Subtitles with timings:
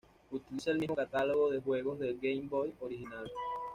[0.31, 3.29] Utiliza el mismo catálogo de juegos de la Game Boy original.